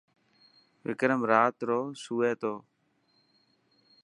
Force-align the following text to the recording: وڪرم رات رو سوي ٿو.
وڪرم 0.85 1.21
رات 1.31 1.55
رو 1.67 1.79
سوي 2.03 2.31
ٿو. 2.41 2.53